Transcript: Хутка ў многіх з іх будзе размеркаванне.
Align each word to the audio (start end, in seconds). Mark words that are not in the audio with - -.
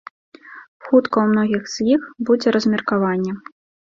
Хутка 0.85 1.15
ў 1.21 1.27
многіх 1.31 1.67
з 1.73 1.85
іх 1.97 2.01
будзе 2.31 2.47
размеркаванне. 2.57 3.35